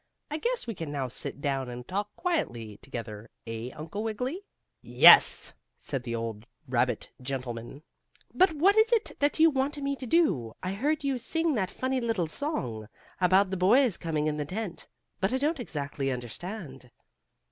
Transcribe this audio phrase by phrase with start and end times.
[0.31, 4.41] "I guess we can now sit down and talk quietly together; eh, Uncle Wiggily?"
[4.81, 6.47] "Yes," said the old
[7.21, 7.83] gentleman rabbit.
[8.33, 10.55] "But what is it that you want me to do?
[10.63, 12.87] I heard you sing that funny little song,
[13.19, 14.87] about the boys coming in the tent.
[15.19, 16.89] But I don't exactly understand."